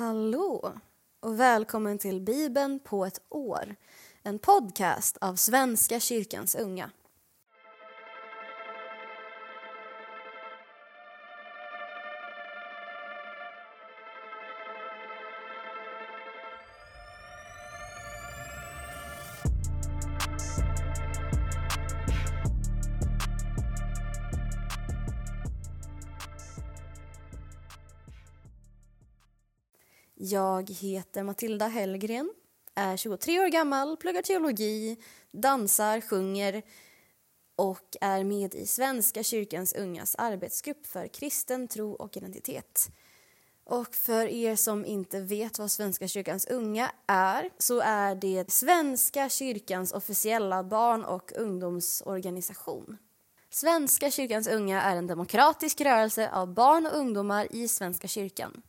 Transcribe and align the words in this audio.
Hallå 0.00 0.72
och 1.20 1.40
välkommen 1.40 1.98
till 1.98 2.20
Bibeln 2.20 2.80
på 2.84 3.04
ett 3.04 3.20
år. 3.28 3.76
En 4.22 4.38
podcast 4.38 5.16
av 5.20 5.34
Svenska 5.34 6.00
kyrkans 6.00 6.54
unga. 6.54 6.90
Jag 30.30 30.70
heter 30.70 31.22
Matilda 31.22 31.66
Hellgren, 31.66 32.30
är 32.74 32.96
23 32.96 33.40
år 33.40 33.48
gammal, 33.48 33.96
pluggar 33.96 34.22
teologi, 34.22 34.96
dansar, 35.32 36.00
sjunger 36.00 36.62
och 37.56 37.96
är 38.00 38.24
med 38.24 38.54
i 38.54 38.66
Svenska 38.66 39.22
kyrkans 39.22 39.72
ungas 39.72 40.14
arbetsgrupp 40.14 40.86
för 40.86 41.08
kristen 41.08 41.68
tro 41.68 41.92
och 41.92 42.16
identitet. 42.16 42.90
Och 43.64 43.94
för 43.94 44.26
er 44.26 44.56
som 44.56 44.86
inte 44.86 45.20
vet 45.20 45.58
vad 45.58 45.70
Svenska 45.70 46.08
kyrkans 46.08 46.46
unga 46.46 46.90
är 47.06 47.50
så 47.58 47.80
är 47.80 48.14
det 48.14 48.50
Svenska 48.50 49.28
kyrkans 49.28 49.92
officiella 49.92 50.64
barn 50.64 51.04
och 51.04 51.32
ungdomsorganisation. 51.36 52.98
Svenska 53.50 54.10
kyrkans 54.10 54.48
unga 54.48 54.82
är 54.82 54.96
en 54.96 55.06
demokratisk 55.06 55.80
rörelse 55.80 56.30
av 56.30 56.54
barn 56.54 56.86
och 56.86 56.96
ungdomar 56.98 57.46
i 57.50 57.68
Svenska 57.68 58.08
kyrkan. 58.08 58.62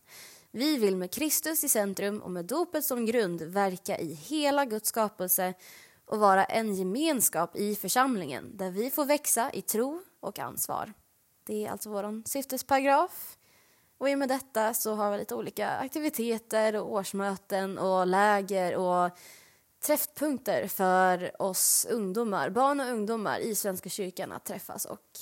Vi 0.53 0.77
vill 0.77 0.95
med 0.95 1.11
Kristus 1.11 1.63
i 1.63 1.69
centrum 1.69 2.21
och 2.21 2.31
med 2.31 2.45
dopet 2.45 2.85
som 2.85 3.05
grund 3.05 3.41
verka 3.41 3.97
i 3.97 4.13
hela 4.13 4.65
Guds 4.65 4.89
skapelse 4.89 5.53
och 6.05 6.19
vara 6.19 6.45
en 6.45 6.75
gemenskap 6.75 7.55
i 7.55 7.75
församlingen 7.75 8.57
där 8.57 8.71
vi 8.71 8.89
får 8.89 9.05
växa 9.05 9.51
i 9.53 9.61
tro 9.61 10.01
och 10.19 10.39
ansvar. 10.39 10.93
Det 11.43 11.65
är 11.65 11.71
alltså 11.71 11.89
vår 11.89 12.27
syftesparagraf. 12.29 13.37
Och 13.97 14.09
i 14.09 14.13
och 14.13 14.19
med 14.19 14.29
detta 14.29 14.73
så 14.73 14.93
har 14.93 15.11
vi 15.11 15.17
lite 15.17 15.35
olika 15.35 15.69
aktiviteter 15.69 16.75
och 16.75 16.91
årsmöten 16.91 17.77
och 17.77 18.07
läger 18.07 18.75
och 18.75 19.11
träffpunkter 19.79 20.67
för 20.67 21.41
oss 21.41 21.87
ungdomar, 21.89 22.49
barn 22.49 22.79
och 22.79 22.89
ungdomar 22.89 23.39
i 23.39 23.55
Svenska 23.55 23.89
kyrkan 23.89 24.31
att 24.31 24.45
träffas 24.45 24.85
och 24.85 25.19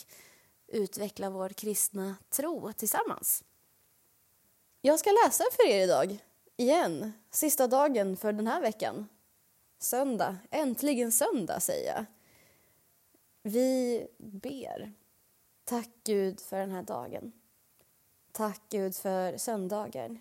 utveckla 0.67 1.29
vår 1.29 1.49
kristna 1.49 2.15
tro 2.29 2.73
tillsammans. 2.73 3.43
Jag 4.81 4.99
ska 4.99 5.09
läsa 5.25 5.43
för 5.51 5.67
er 5.67 5.83
idag, 5.83 6.17
igen. 6.57 7.13
Sista 7.29 7.67
dagen 7.67 8.17
för 8.17 8.33
den 8.33 8.47
här 8.47 8.61
veckan. 8.61 9.07
Söndag. 9.79 10.37
Äntligen 10.51 11.11
söndag, 11.11 11.59
säger 11.59 11.95
jag. 11.95 12.05
Vi 13.43 14.07
ber. 14.17 14.93
Tack 15.63 15.89
Gud 16.03 16.39
för 16.39 16.57
den 16.57 16.71
här 16.71 16.83
dagen. 16.83 17.31
Tack 18.31 18.61
Gud 18.69 18.95
för 18.95 19.37
söndagar. 19.37 20.17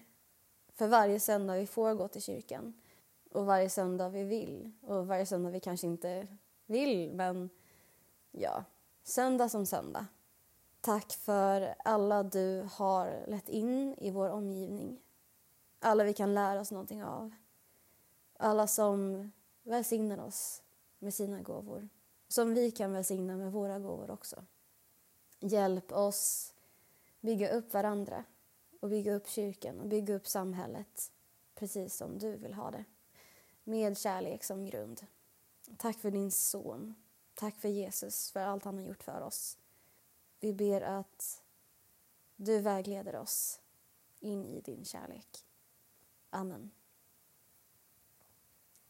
För 0.75 0.89
varje 0.89 1.21
söndag 1.21 1.55
vi 1.55 1.67
får 1.67 1.95
gå 1.95 2.09
till 2.09 2.23
kyrkan. 2.23 2.81
Och 3.33 3.47
varje 3.47 3.71
söndag 3.71 4.09
vi 4.09 4.25
vill. 4.25 4.73
Och 4.83 5.07
varje 5.07 5.27
söndag 5.27 5.51
vi 5.51 5.61
kanske 5.61 5.87
inte 5.87 6.27
vill, 6.67 7.13
men 7.13 7.51
ja, 8.31 8.65
söndag 9.03 9.49
som 9.49 9.67
söndag. 9.67 10.07
Tack 10.81 11.13
för 11.13 11.75
alla 11.85 12.23
du 12.23 12.69
har 12.73 13.25
lett 13.27 13.49
in 13.49 13.95
i 13.99 14.11
vår 14.11 14.29
omgivning. 14.29 15.01
Alla 15.81 16.05
vi 16.05 16.15
kan 16.15 16.35
lära 16.35 16.61
oss 16.61 16.71
någonting 16.71 17.05
av. 17.05 17.35
Alla 18.39 18.67
som 18.67 19.31
välsignar 19.63 20.19
oss 20.19 20.63
med 20.99 21.15
sina 21.15 21.43
gåvor. 21.43 21.89
Som 22.29 22.55
vi 22.55 22.71
kan 22.71 22.93
välsigna 22.93 23.37
med 23.37 23.53
våra 23.53 23.79
gåvor 23.79 24.11
också. 24.11 24.45
Hjälp 25.41 25.93
oss 25.93 26.55
bygga 27.21 27.51
upp 27.51 27.73
varandra 27.73 28.25
och 28.81 28.89
bygga 28.89 29.15
upp 29.15 29.29
kyrkan 29.29 29.81
och 29.81 29.87
bygga 29.87 30.15
upp 30.15 30.27
samhället 30.27 31.13
precis 31.55 31.97
som 31.97 32.19
du 32.19 32.37
vill 32.37 32.55
ha 32.55 32.71
det. 32.71 32.85
Med 33.65 33.99
kärlek 33.99 34.45
som 34.45 34.67
grund. 34.67 35.07
Tack 35.77 35.99
för 35.99 36.11
din 36.11 36.31
son. 36.31 36.95
Tack 37.35 37.57
för 37.61 37.69
Jesus, 37.69 38.33
för 38.33 38.41
allt 38.41 38.65
han 38.65 38.77
har 38.77 38.85
gjort 38.85 39.03
för 39.03 39.21
oss. 39.21 39.59
Vi 40.41 40.53
ber 40.53 40.81
att 40.81 41.43
du 42.37 42.61
vägleder 42.61 43.17
oss 43.17 43.61
in 44.21 44.45
i 44.45 44.61
din 44.61 44.85
kärlek. 44.85 45.45
Amen. 46.31 46.71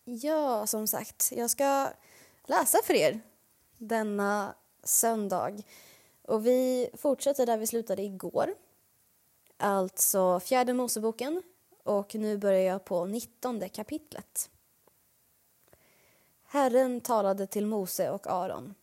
Ja, 0.04 0.66
som 0.66 0.86
sagt, 0.86 1.32
jag 1.36 1.50
ska 1.50 1.92
läsa 2.44 2.78
för 2.84 2.94
er 2.94 3.20
denna 3.78 4.54
söndag. 4.82 5.62
Och 6.22 6.46
vi 6.46 6.90
fortsätter 6.94 7.46
där 7.46 7.58
vi 7.58 7.66
slutade 7.66 8.02
igår. 8.02 8.54
Alltså 9.56 10.40
fjärde 10.40 10.72
Moseboken 10.72 11.42
och 11.82 12.14
nu 12.14 12.38
börjar 12.38 12.60
jag 12.60 12.84
på 12.84 13.06
nittonde 13.06 13.68
kapitlet. 13.68 14.50
Herren 16.44 17.00
talade 17.00 17.46
till 17.46 17.66
Mose 17.66 18.10
och 18.10 18.26
Aron 18.26 18.74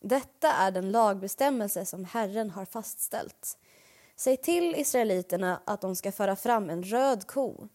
detta 0.00 0.52
är 0.52 0.70
den 0.70 0.90
lagbestämmelse 0.90 1.86
som 1.86 2.04
Herren 2.04 2.50
har 2.50 2.64
fastställt. 2.64 3.58
Säg 4.16 4.36
till 4.36 4.74
israeliterna 4.74 5.60
att 5.64 5.80
de 5.80 5.96
ska 5.96 6.12
föra 6.12 6.36
fram 6.36 6.70
en 6.70 6.82
röd 6.82 7.26
ko, 7.26 7.68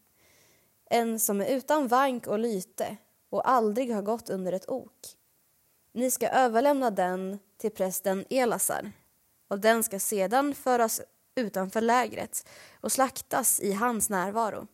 en 0.90 1.20
som 1.20 1.42
är 1.42 1.46
utan 1.46 1.88
vank 1.88 2.28
och 2.28 2.40
lyte 2.40 2.98
och 3.30 3.50
aldrig 3.50 3.94
har 3.94 4.02
gått 4.02 4.30
under 4.30 4.54
ett 4.54 4.70
ok. 4.70 5.18
Ni 5.92 6.12
ska 6.12 6.28
överlämna 6.28 6.92
den 6.92 7.40
till 7.58 7.72
prästen 7.72 8.26
Elasar 8.30 8.92
och 9.48 9.60
den 9.60 9.84
ska 9.84 10.00
sedan 10.00 10.56
föras 10.56 11.02
utanför 11.36 11.82
lägret 11.82 12.50
och 12.82 12.92
slaktas 12.92 13.60
i 13.60 13.74
hans 13.74 14.10
närvaro. 14.10 14.68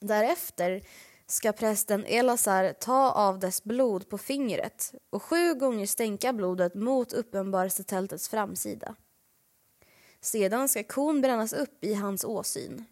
Därefter 0.00 0.82
ska 1.26 1.52
prästen 1.52 2.06
Elazar 2.06 2.72
ta 2.72 3.12
av 3.12 3.38
dess 3.38 3.64
blod 3.64 4.08
på 4.08 4.18
fingret 4.18 4.94
och 5.10 5.22
sju 5.22 5.54
gånger 5.54 5.86
stänka 5.86 6.32
blodet 6.32 6.74
mot 6.74 7.12
uppenbarelsetältets 7.12 8.28
framsida. 8.28 8.94
Sedan 10.20 10.68
ska 10.68 10.84
kon 10.84 11.20
brännas 11.20 11.52
upp 11.52 11.84
i 11.84 11.94
hans 11.94 12.24
åsyn. 12.24 12.84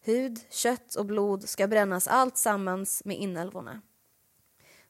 Hud, 0.00 0.40
kött 0.50 0.94
och 0.94 1.06
blod 1.06 1.48
ska 1.48 1.66
brännas 1.66 2.08
allt 2.08 2.36
sammans 2.36 3.02
med 3.04 3.16
inälvorna. 3.16 3.82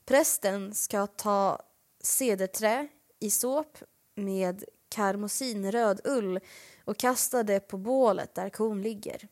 Prästen 0.04 0.74
ska 0.74 1.06
ta 1.06 1.62
cederträ 2.00 2.88
i 3.20 3.30
såp 3.30 3.78
med 4.14 4.64
karmosinröd 4.88 6.00
ull 6.04 6.40
och 6.84 6.96
kasta 6.96 7.42
det 7.42 7.60
på 7.60 7.78
bålet 7.78 8.34
där 8.34 8.50
kon 8.50 8.82
ligger. 8.82 9.28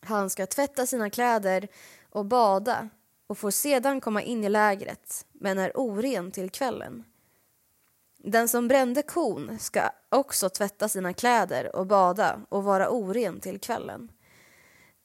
Han 0.00 0.30
ska 0.30 0.46
tvätta 0.46 0.86
sina 0.86 1.10
kläder 1.10 1.68
och 2.16 2.24
bada 2.24 2.88
och 3.26 3.38
får 3.38 3.50
sedan 3.50 4.00
komma 4.00 4.22
in 4.22 4.44
i 4.44 4.48
lägret 4.48 5.26
men 5.32 5.58
är 5.58 5.72
oren 5.74 6.30
till 6.30 6.50
kvällen. 6.50 7.04
Den 8.18 8.48
som 8.48 8.68
brände 8.68 9.02
kon 9.02 9.58
ska 9.58 9.90
också 10.08 10.48
tvätta 10.48 10.88
sina 10.88 11.12
kläder 11.12 11.76
och 11.76 11.86
bada 11.86 12.40
och 12.48 12.64
vara 12.64 12.90
oren 12.90 13.40
till 13.40 13.60
kvällen. 13.60 14.12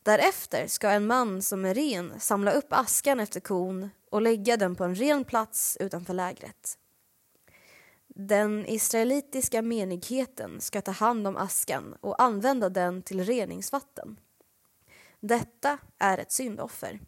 Därefter 0.03 0.67
ska 0.67 0.89
en 0.89 1.07
man 1.07 1.41
som 1.41 1.65
är 1.65 1.73
ren 1.73 2.19
samla 2.19 2.51
upp 2.51 2.73
askan 2.73 3.19
efter 3.19 3.39
kon 3.39 3.89
och 4.11 4.21
lägga 4.21 4.57
den 4.57 4.75
på 4.75 4.83
en 4.83 4.95
ren 4.95 5.23
plats 5.23 5.77
utanför 5.79 6.13
lägret. 6.13 6.77
Den 8.07 8.65
israelitiska 8.67 9.61
menigheten 9.61 10.61
ska 10.61 10.81
ta 10.81 10.91
hand 10.91 11.27
om 11.27 11.37
askan 11.37 11.95
och 12.01 12.21
använda 12.21 12.69
den 12.69 13.01
till 13.01 13.25
reningsvatten. 13.25 14.17
Detta 15.21 15.77
är 15.97 16.17
ett 16.17 16.31
syndoffer. 16.31 16.99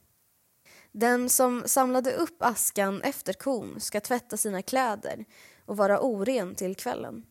Den 0.91 1.29
som 1.29 1.63
samlade 1.65 2.13
upp 2.13 2.35
askan 2.39 3.01
efter 3.01 3.33
kon 3.33 3.79
ska 3.79 4.01
tvätta 4.01 4.37
sina 4.37 4.61
kläder 4.61 5.25
och 5.65 5.77
vara 5.77 6.01
oren 6.01 6.55
till 6.55 6.75
kvällen. 6.75 7.25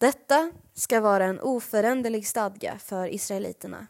Detta 0.00 0.52
ska 0.74 1.00
vara 1.00 1.24
en 1.24 1.40
oföränderlig 1.40 2.26
stadga 2.26 2.78
för 2.78 3.14
israeliterna, 3.14 3.86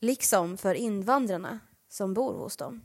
liksom 0.00 0.56
för 0.56 0.74
invandrarna 0.74 1.60
som 1.88 2.14
bor 2.14 2.34
hos 2.34 2.56
dem. 2.56 2.82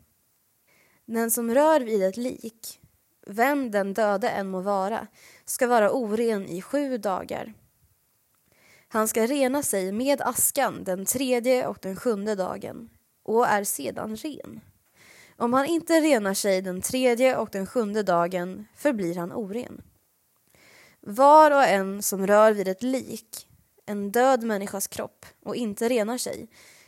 Den 1.05 1.31
som 1.31 1.53
rör 1.53 1.79
vid 1.79 2.03
ett 2.03 2.17
lik, 2.17 2.79
vem 3.27 3.71
den 3.71 3.93
döde 3.93 4.29
än 4.29 4.49
må 4.49 4.61
vara, 4.61 5.07
ska 5.45 5.67
vara 5.67 5.91
oren 5.91 6.45
i 6.45 6.61
sju 6.61 6.97
dagar. 6.97 7.53
Han 8.91 9.07
ska 9.07 9.25
rena 9.25 9.63
sig 9.63 9.91
med 9.91 10.21
askan 10.21 10.83
den 10.83 11.05
tredje 11.05 11.67
och 11.67 11.77
den 11.81 11.95
sjunde 11.95 12.35
dagen 12.35 12.89
och 13.23 13.47
är 13.47 13.63
sedan 13.63 14.15
ren. 14.15 14.61
Om 15.37 15.53
han 15.53 15.65
inte 15.65 16.01
renar 16.01 16.33
sig 16.33 16.61
den 16.61 16.81
tredje 16.81 17.37
och 17.37 17.49
den 17.51 17.67
sjunde 17.67 18.03
dagen 18.03 18.67
förblir 18.75 19.15
han 19.15 19.33
oren. 19.33 19.81
Var 21.01 21.51
och 21.51 21.63
en 21.63 22.01
som 22.01 22.27
rör 22.27 22.53
vid 22.53 22.67
ett 22.67 22.83
lik, 22.83 23.47
en 23.85 24.11
död 24.11 24.43
människas 24.43 24.87
kropp, 24.87 25.25
och 25.45 25.55
inte 25.55 25.89
renar 25.89 26.17
sig 26.17 26.47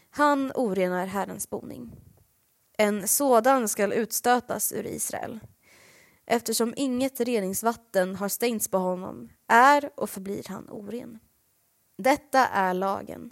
Han 0.09 0.51
orenar 0.55 1.05
Herrens 1.05 1.49
boning. 1.49 1.91
En 2.77 3.07
sådan 3.07 3.67
skall 3.67 3.93
utstötas 3.93 4.73
ur 4.73 4.87
Israel 4.87 5.39
eftersom 6.25 6.73
inget 6.77 7.19
reningsvatten 7.19 8.15
har 8.15 8.29
stängts 8.29 8.67
på 8.67 8.77
honom 8.77 9.29
är 9.47 9.89
och 9.95 10.09
förblir 10.09 10.43
han 10.47 10.69
oren. 10.69 11.19
Detta 12.03 12.47
är 12.47 12.73
lagen. 12.73 13.31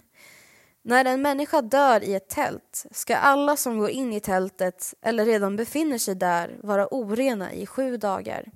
När 0.82 1.04
en 1.04 1.22
människa 1.22 1.62
dör 1.62 2.04
i 2.04 2.14
ett 2.14 2.28
tält 2.28 2.86
ska 2.90 3.16
alla 3.16 3.56
som 3.56 3.78
går 3.78 3.90
in 3.90 4.12
i 4.12 4.20
tältet 4.20 4.94
eller 5.02 5.24
redan 5.24 5.56
befinner 5.56 5.98
sig 5.98 6.14
där 6.14 6.58
vara 6.62 6.88
orena 6.90 7.52
i 7.52 7.66
sju 7.66 7.96
dagar. 7.96 8.50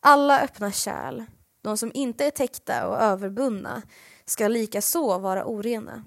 Alla 0.00 0.40
öppna 0.40 0.72
kärl, 0.72 1.24
de 1.62 1.76
som 1.76 1.90
inte 1.94 2.26
är 2.26 2.30
täckta 2.30 2.88
och 2.88 2.96
överbundna, 2.96 3.82
ska 4.24 4.48
likaså 4.48 5.18
vara 5.18 5.44
orena. 5.44 6.04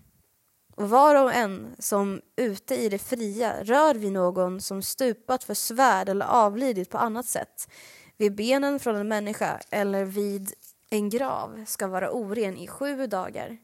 Och 0.76 0.90
var 0.90 1.24
och 1.24 1.34
en 1.34 1.76
som 1.80 2.22
ute 2.36 2.76
i 2.76 2.90
det 2.90 3.00
fria 3.00 3.64
rör 3.64 3.96
vid 3.96 4.12
någon 4.12 4.62
som 4.62 4.82
stupat 4.82 5.44
för 5.44 5.54
svärd 5.54 6.10
eller 6.10 6.26
avlidit 6.26 6.90
på 6.90 6.98
annat 6.98 7.26
sätt, 7.26 7.68
vid 8.18 8.36
benen 8.36 8.80
från 8.80 8.96
en 8.96 9.08
människa 9.08 9.60
eller 9.70 10.06
vid 10.06 10.54
en 10.94 11.10
grav 11.10 11.66
ska 11.66 11.88
vara 11.88 12.12
oren 12.12 12.58
i 12.58 12.68
sju 12.68 13.08
dagar. 13.08 13.58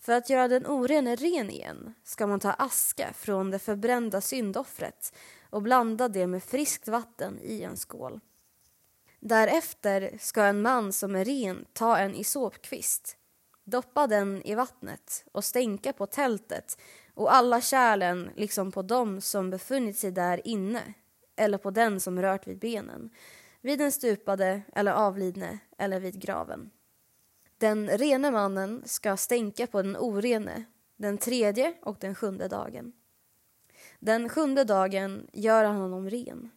För 0.00 0.12
att 0.12 0.30
göra 0.30 0.48
den 0.48 0.66
orene 0.66 1.16
ren 1.16 1.50
igen 1.50 1.94
ska 2.04 2.26
man 2.26 2.40
ta 2.40 2.50
aska 2.50 3.12
från 3.12 3.50
det 3.50 3.58
förbrända 3.58 4.20
syndoffret 4.20 5.14
och 5.50 5.62
blanda 5.62 6.08
det 6.08 6.26
med 6.26 6.42
friskt 6.42 6.88
vatten 6.88 7.38
i 7.42 7.62
en 7.62 7.76
skål. 7.76 8.20
Därefter 9.20 10.18
ska 10.20 10.44
en 10.44 10.62
man 10.62 10.92
som 10.92 11.16
är 11.16 11.24
ren 11.24 11.64
ta 11.72 11.98
en 11.98 12.14
isopkvist, 12.14 13.16
doppa 13.64 14.06
den 14.06 14.42
i 14.42 14.54
vattnet 14.54 15.24
och 15.32 15.44
stänka 15.44 15.92
på 15.92 16.06
tältet 16.06 16.78
och 17.14 17.34
alla 17.34 17.60
kärlen 17.60 18.30
liksom 18.36 18.72
på 18.72 18.82
dem 18.82 19.20
som 19.20 19.50
befunnit 19.50 19.98
sig 19.98 20.10
där 20.10 20.46
inne 20.46 20.94
eller 21.36 21.58
på 21.58 21.70
den 21.70 22.00
som 22.00 22.22
rört 22.22 22.46
vid 22.46 22.58
benen, 22.58 23.10
vid 23.60 23.78
den 23.78 23.92
stupade 23.92 24.62
eller 24.72 24.92
avlidne 24.92 25.58
eller 25.78 26.00
vid 26.00 26.20
graven. 26.20 26.70
Den 27.58 27.88
rene 27.88 28.30
mannen 28.30 28.82
ska 28.86 29.16
stänka 29.16 29.66
på 29.66 29.82
den 29.82 29.96
orene 29.96 30.64
den 30.98 31.18
tredje 31.18 31.74
och 31.82 31.96
den 32.00 32.14
sjunde 32.14 32.48
dagen. 32.48 32.92
Den 33.98 34.28
sjunde 34.28 34.64
dagen 34.64 35.26
gör 35.32 35.64
han 35.64 35.76
honom 35.76 36.10
ren. 36.10 36.50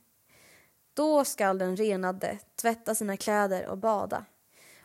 Då 0.94 1.26
skall 1.26 1.58
den 1.58 1.76
renade 1.76 2.40
tvätta 2.56 2.96
sina 2.96 3.18
kläder 3.18 3.68
och 3.68 3.78
bada, 3.78 4.26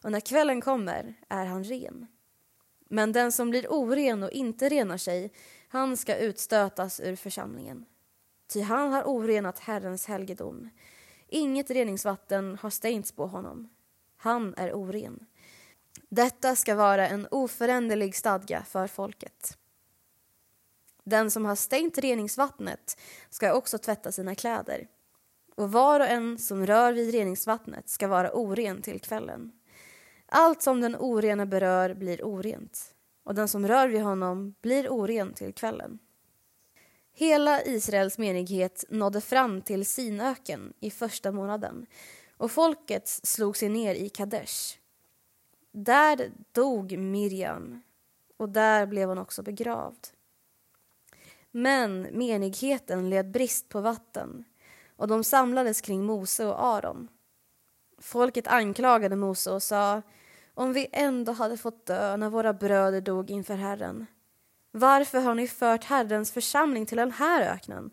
och 0.03 0.13
när 0.13 0.21
kvällen 0.21 0.61
kommer 0.61 1.15
är 1.29 1.45
han 1.45 1.65
ren. 1.65 2.07
Men 2.89 3.13
den 3.13 3.33
som 3.33 3.51
blir 3.51 3.73
oren 3.73 4.23
och 4.23 4.31
inte 4.31 4.69
renar 4.69 4.97
sig, 4.97 5.33
han 5.69 5.97
ska 5.97 6.17
utstötas 6.17 7.01
ur 7.01 7.17
församlingen. 7.17 7.85
Ty 8.47 8.61
han 8.61 8.93
har 8.93 9.05
orenat 9.05 9.59
Herrens 9.59 10.07
helgedom. 10.07 10.71
Inget 11.29 11.71
reningsvatten 11.71 12.59
har 12.61 12.71
stängts 12.71 13.13
på 13.13 13.27
honom. 13.27 13.69
Han 14.17 14.55
är 14.57 14.75
oren. 14.75 15.27
Detta 16.09 16.57
ska 16.57 16.75
vara 16.75 17.09
en 17.09 17.29
oföränderlig 17.31 18.15
stadga 18.15 18.63
för 18.63 18.87
folket. 18.87 19.59
Den 21.05 21.31
som 21.31 21.45
har 21.45 21.57
stängt 21.57 21.99
reningsvattnet 21.99 23.01
ska 23.31 23.55
också 23.55 23.79
tvätta 23.79 24.13
sina 24.13 24.35
kläder 24.35 24.89
och 25.57 25.73
var 25.73 26.01
och 26.01 26.07
en 26.07 26.39
som 26.39 26.67
rör 26.67 26.93
vid 26.93 27.11
reningsvattnet 27.11 27.89
ska 27.89 28.09
vara 28.09 28.33
oren 28.33 28.83
till 28.83 29.01
kvällen. 29.01 29.53
Allt 30.27 30.63
som 30.63 30.81
den 30.81 30.97
orena 30.97 31.47
berör 31.47 31.95
blir 31.95 32.25
orent 32.25 32.95
och 33.25 33.35
den 33.35 33.49
som 33.49 33.69
rör 33.69 33.89
vid 33.89 34.03
honom 34.03 34.55
blir 34.61 34.89
oren 34.89 35.33
till 35.33 35.55
kvällen. 35.55 35.99
Hela 37.19 37.63
Israels 37.63 38.19
menighet 38.19 38.85
nådde 38.89 39.21
fram 39.21 39.63
till 39.63 39.87
Sinöken 39.87 40.73
i 40.81 40.91
första 40.91 41.33
månaden 41.33 41.87
och 42.37 42.51
folket 42.51 43.09
slog 43.09 43.57
sig 43.57 43.69
ner 43.69 43.95
i 43.95 44.09
Kadesh 44.09 44.79
där 45.73 46.33
dog 46.53 46.99
Miriam 46.99 47.83
och 48.37 48.49
där 48.49 48.87
blev 48.87 49.09
hon 49.09 49.19
också 49.19 49.43
begravd. 49.43 50.09
Men 51.51 52.03
menigheten 52.03 53.11
led 53.11 53.31
brist 53.31 53.69
på 53.69 53.81
vatten 53.81 54.45
och 54.97 55.09
de 55.09 55.25
samlades 55.25 55.81
kring 55.81 56.05
Mose 56.05 56.47
och 56.47 56.65
Aron. 56.65 57.09
Folket 57.99 58.47
anklagade 58.47 59.17
Mose 59.17 59.51
och 59.51 59.63
sa 59.63 60.03
om 60.55 60.73
vi 60.73 60.89
ändå 60.93 61.33
hade 61.33 61.57
fått 61.57 61.87
dö 61.87 62.17
när 62.17 62.31
våra 62.31 62.53
bröder 62.53 63.01
dog 63.01 63.31
inför 63.31 63.55
Herren. 63.55 64.07
Varför 64.79 65.21
har 65.21 65.35
ni 65.35 65.49
fört 65.49 65.85
Herrens 65.85 66.33
församling 66.33 66.87
till 66.87 66.97
den 66.97 67.11
här 67.11 67.55
öknen 67.55 67.91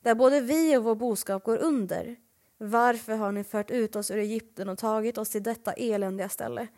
där 0.00 0.14
både 0.14 0.40
vi 0.40 0.76
och 0.76 0.84
vår 0.84 0.94
boskap 0.94 1.44
går 1.44 1.56
under? 1.56 2.16
Varför 2.58 3.16
har 3.16 3.32
ni 3.32 3.44
fört 3.44 3.70
ut 3.70 3.96
oss 3.96 4.10
ur 4.10 4.18
Egypten 4.18 4.68
och 4.68 4.78
tagit 4.78 5.18
oss 5.18 5.28
till 5.28 5.42
detta 5.42 5.72
eländiga 5.72 6.28
ställe? 6.28 6.68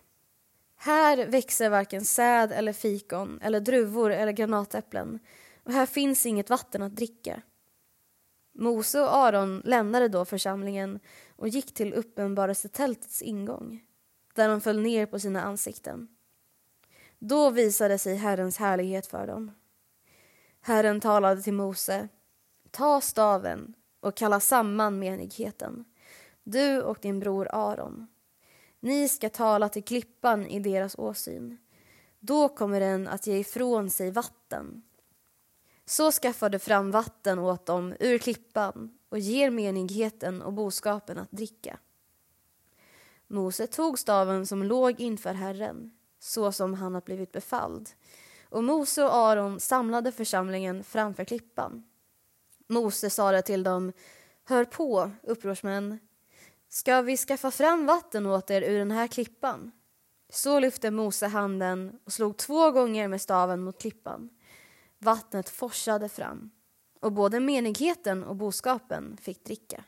Här 0.77 1.27
växer 1.27 1.71
varken 1.71 2.05
säd 2.05 2.53
eller 2.53 2.73
fikon 2.73 3.41
eller 3.43 3.61
druvor 3.61 4.11
eller 4.11 4.33
granatäpplen 4.33 5.19
och 5.65 5.73
här 5.73 5.87
finns 5.87 6.27
inget 6.27 6.51
vatten 6.51 6.83
att 6.83 6.97
dricka. 6.97 7.43
Mose 8.55 9.01
och 9.01 9.17
Aron 9.17 9.63
lämnade 9.65 10.09
då 10.09 10.25
församlingen 10.25 11.01
och 11.37 11.49
gick 11.49 11.75
till 11.75 11.95
uppenbarelsetältets 11.95 13.23
ingång 13.23 13.85
där 14.35 14.49
de 14.49 14.61
föll 14.61 14.81
ner 14.81 15.07
på 15.07 15.19
sina 15.19 15.43
ansikten. 15.43 16.09
Då 17.19 17.51
visade 17.51 17.99
sig 17.99 18.17
Herrens 18.17 18.57
härlighet 18.57 19.07
för 19.07 19.27
dem. 19.27 19.51
Herren 20.61 21.01
talade 21.01 21.43
till 21.43 21.53
Mose. 21.53 22.09
Ta 22.71 23.01
staven 23.01 23.75
och 24.01 24.17
kalla 24.17 24.41
samman 24.41 24.99
menigheten, 24.99 25.85
du 26.43 26.83
och 26.83 26.99
din 27.01 27.21
bror 27.21 27.49
Aron 27.53 28.07
ni 28.81 29.09
ska 29.09 29.31
tala 29.31 29.69
till 29.69 29.85
klippan 29.85 30.47
i 30.47 30.61
deras 30.61 30.99
åsyn. 30.99 31.59
Då 32.21 32.49
kommer 32.49 32.81
den 32.81 33.09
att 33.09 33.27
ge 33.27 33.39
ifrån 33.39 33.91
sig 33.91 34.11
vatten. 34.11 34.83
Så 35.85 36.13
skaffar 36.13 36.51
du 36.51 36.59
fram 36.59 36.91
vatten 36.91 37.39
åt 37.39 37.67
dem 37.67 37.95
ur 38.01 38.19
klippan 38.19 38.99
och 39.09 39.19
ger 39.19 39.51
menigheten 39.51 40.43
och 40.43 40.53
boskapen 40.53 41.19
att 41.19 41.31
dricka. 41.31 41.79
Mose 43.27 43.67
tog 43.67 43.99
staven 43.99 44.47
som 44.47 44.63
låg 44.63 45.01
inför 45.01 45.35
Herren, 45.35 45.91
så 46.19 46.53
som 46.53 46.75
han 46.75 46.95
hade 46.95 47.05
blivit 47.05 47.33
befalld, 47.33 47.91
och 48.51 48.65
Mose 48.65 49.05
och 49.05 49.15
Aron 49.15 49.61
samlade 49.61 50.13
församlingen 50.13 50.85
framför 50.85 51.25
klippan. 51.25 51.85
Mose 52.67 53.11
sade 53.11 53.43
till 53.43 53.63
dem, 53.63 53.93
hör 54.45 54.65
på, 54.65 55.11
upprorsmän, 55.23 55.99
Ska 56.69 57.03
vi 57.03 57.17
skaffa 57.17 57.51
fram 57.51 57.87
vatten 57.87 58.27
åt 58.27 58.51
er 58.51 58.63
ur 58.63 58.79
den 58.79 58.91
här 58.91 59.07
klippan? 59.07 59.73
Så 60.31 60.61
lyfte 60.61 60.91
Mose 60.91 61.27
handen 61.27 61.99
och 62.05 62.13
slog 62.13 62.37
två 62.37 62.71
gånger 62.71 63.09
med 63.09 63.21
staven 63.21 63.61
mot 63.61 63.81
klippan. 63.81 64.31
Vattnet 64.99 65.49
forsade 65.49 66.09
fram 66.09 66.51
och 67.01 67.13
både 67.13 67.41
menigheten 67.41 68.25
och 68.25 68.37
boskapen 68.37 69.17
fick 69.17 69.45
dricka. 69.45 69.85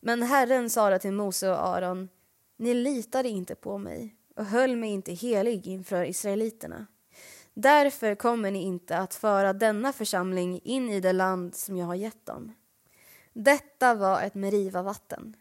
Men 0.00 0.22
Herren 0.22 0.70
sade 0.70 0.98
till 0.98 1.12
Mose 1.12 1.50
och 1.50 1.66
Aron, 1.66 2.08
ni 2.56 2.74
litade 2.74 3.28
inte 3.28 3.54
på 3.54 3.78
mig 3.78 4.16
och 4.36 4.44
höll 4.44 4.76
mig 4.76 4.90
inte 4.90 5.12
helig 5.12 5.66
inför 5.66 6.04
israeliterna. 6.04 6.86
Därför 7.54 8.14
kommer 8.14 8.50
ni 8.50 8.62
inte 8.62 8.98
att 8.98 9.14
föra 9.14 9.52
denna 9.52 9.92
församling 9.92 10.60
in 10.64 10.88
i 10.90 11.00
det 11.00 11.12
land 11.12 11.54
som 11.54 11.76
jag 11.76 11.86
har 11.86 11.94
gett 11.94 12.26
dem. 12.26 12.54
Detta 13.32 13.94
var 13.94 14.22
ett 14.22 14.34
Meriva-vatten, 14.34 15.36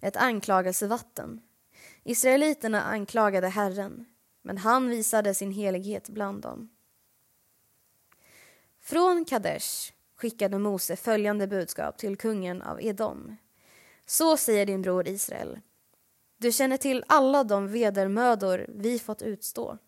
ett 0.00 0.16
anklagelsevatten. 0.16 1.40
Israeliterna 2.04 2.82
anklagade 2.82 3.48
Herren, 3.48 4.04
men 4.42 4.58
han 4.58 4.88
visade 4.88 5.34
sin 5.34 5.52
helighet 5.52 6.08
bland 6.08 6.42
dem. 6.42 6.70
Från 8.80 9.24
Kadesh 9.24 9.92
skickade 10.16 10.58
Mose 10.58 10.96
följande 10.96 11.46
budskap 11.46 11.98
till 11.98 12.16
kungen 12.16 12.62
av 12.62 12.82
Edom. 12.82 13.36
Så 14.06 14.36
säger 14.36 14.66
din 14.66 14.82
bror 14.82 15.08
Israel. 15.08 15.60
Du 16.44 16.52
känner 16.52 16.76
till 16.76 17.04
alla 17.06 17.44
de 17.44 17.68
vedermödor 17.68 18.66
vi 18.68 18.98
fått 18.98 19.22
utstå. 19.22 19.78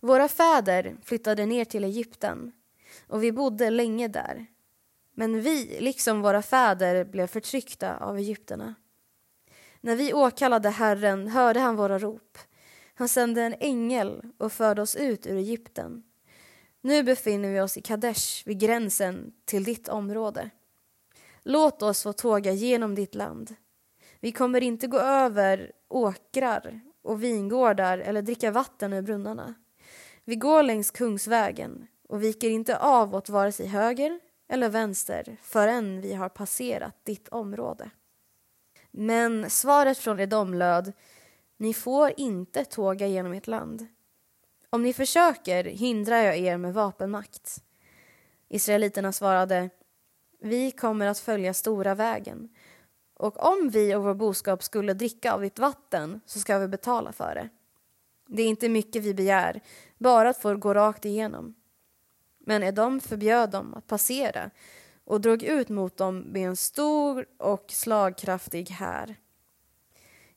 Våra 0.00 0.28
fäder 0.28 0.96
flyttade 1.02 1.46
ner 1.46 1.64
till 1.64 1.84
Egypten 1.84 2.52
och 3.08 3.24
vi 3.24 3.32
bodde 3.32 3.70
länge 3.70 4.08
där. 4.08 4.46
Men 5.14 5.40
vi, 5.40 5.80
liksom 5.80 6.22
våra 6.22 6.42
fäder, 6.42 7.04
blev 7.04 7.26
förtryckta 7.26 7.96
av 7.96 8.16
egyptierna. 8.18 8.74
När 9.80 9.96
vi 9.96 10.14
åkallade 10.14 10.70
Herren 10.70 11.28
hörde 11.28 11.60
han 11.60 11.76
våra 11.76 11.98
rop. 11.98 12.38
Han 12.94 13.08
sände 13.08 13.42
en 13.42 13.54
ängel 13.60 14.22
och 14.38 14.52
förde 14.52 14.82
oss 14.82 14.96
ut 14.96 15.26
ur 15.26 15.36
Egypten. 15.36 16.02
Nu 16.80 17.02
befinner 17.02 17.52
vi 17.52 17.60
oss 17.60 17.76
i 17.76 17.82
Kadesh 17.82 18.42
vid 18.46 18.60
gränsen 18.60 19.32
till 19.44 19.64
ditt 19.64 19.88
område. 19.88 20.50
Låt 21.42 21.82
oss 21.82 22.02
få 22.02 22.12
tåga 22.12 22.52
genom 22.52 22.94
ditt 22.94 23.14
land. 23.14 23.54
Vi 24.24 24.32
kommer 24.32 24.60
inte 24.60 24.86
gå 24.86 24.98
över 24.98 25.72
åkrar 25.88 26.80
och 27.02 27.22
vingårdar 27.22 27.98
eller 27.98 28.22
dricka 28.22 28.50
vatten 28.50 28.92
ur 28.92 29.02
brunnarna. 29.02 29.54
Vi 30.24 30.36
går 30.36 30.62
längs 30.62 30.90
Kungsvägen 30.90 31.86
och 32.08 32.22
viker 32.22 32.50
inte 32.50 32.78
av 32.78 33.14
åt 33.14 33.28
vare 33.28 33.52
sig 33.52 33.66
höger 33.66 34.20
eller 34.48 34.68
vänster 34.68 35.36
förrän 35.42 36.00
vi 36.00 36.14
har 36.14 36.28
passerat 36.28 37.04
ditt 37.04 37.28
område. 37.28 37.90
Men 38.90 39.50
svaret 39.50 39.98
från 39.98 40.20
Edom 40.20 40.54
löd 40.54 40.92
Ni 41.56 41.74
får 41.74 42.12
inte 42.16 42.64
tåga 42.64 43.06
genom 43.06 43.32
ert 43.32 43.46
land. 43.46 43.86
Om 44.70 44.82
ni 44.82 44.92
försöker 44.92 45.64
hindrar 45.64 46.16
jag 46.16 46.36
er 46.36 46.56
med 46.56 46.74
vapenmakt. 46.74 47.62
Israeliterna 48.48 49.12
svarade 49.12 49.70
Vi 50.40 50.70
kommer 50.70 51.06
att 51.06 51.18
följa 51.18 51.54
stora 51.54 51.94
vägen 51.94 52.48
och 53.24 53.42
om 53.44 53.68
vi 53.68 53.94
och 53.94 54.02
vår 54.04 54.14
boskap 54.14 54.62
skulle 54.62 54.94
dricka 54.94 55.32
av 55.32 55.40
ditt 55.40 55.58
vatten 55.58 56.20
så 56.26 56.38
ska 56.38 56.58
vi 56.58 56.68
betala 56.68 57.12
för 57.12 57.34
det. 57.34 57.48
Det 58.26 58.42
är 58.42 58.46
inte 58.46 58.68
mycket 58.68 59.02
vi 59.02 59.14
begär, 59.14 59.60
bara 59.98 60.28
att 60.28 60.38
få 60.38 60.56
gå 60.56 60.74
rakt 60.74 61.04
igenom. 61.04 61.54
Men 62.38 62.62
Edom 62.62 63.00
förbjöd 63.00 63.50
dem 63.50 63.74
att 63.74 63.86
passera 63.86 64.50
och 65.04 65.20
drog 65.20 65.42
ut 65.42 65.68
mot 65.68 65.96
dem 65.96 66.18
med 66.18 66.48
en 66.48 66.56
stor 66.56 67.26
och 67.38 67.64
slagkraftig 67.68 68.70
här. 68.70 69.16